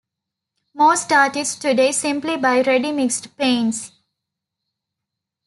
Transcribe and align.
Most 0.73 1.11
artists 1.11 1.55
today 1.59 1.91
simply 1.91 2.35
buy 2.35 2.61
ready-mixed 2.61 3.37
paints. 3.37 3.91